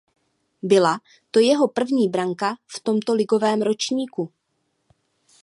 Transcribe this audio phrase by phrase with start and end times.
[0.63, 0.99] Byla
[1.31, 4.31] to jeho první branka v tomto ligovém ročníku.